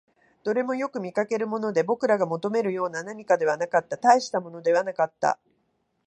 [0.43, 5.37] どれもよく見かけるもので、僕らが求めるような何かではなかった、大したものではなかった